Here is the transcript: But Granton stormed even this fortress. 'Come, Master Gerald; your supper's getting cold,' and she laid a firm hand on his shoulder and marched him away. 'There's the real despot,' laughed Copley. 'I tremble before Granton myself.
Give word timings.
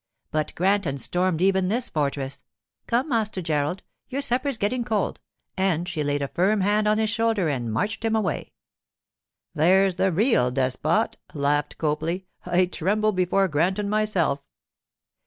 But 0.31 0.55
Granton 0.55 0.97
stormed 0.97 1.43
even 1.43 1.67
this 1.67 1.87
fortress. 1.87 2.43
'Come, 2.87 3.09
Master 3.09 3.39
Gerald; 3.39 3.83
your 4.09 4.21
supper's 4.21 4.57
getting 4.57 4.83
cold,' 4.83 5.21
and 5.55 5.87
she 5.87 6.03
laid 6.03 6.23
a 6.23 6.27
firm 6.27 6.61
hand 6.61 6.87
on 6.87 6.97
his 6.97 7.11
shoulder 7.11 7.49
and 7.49 7.71
marched 7.71 8.03
him 8.03 8.15
away. 8.15 8.51
'There's 9.53 9.93
the 9.93 10.11
real 10.11 10.49
despot,' 10.49 11.17
laughed 11.35 11.77
Copley. 11.77 12.25
'I 12.47 12.65
tremble 12.65 13.11
before 13.11 13.47
Granton 13.47 13.91
myself. 13.91 14.43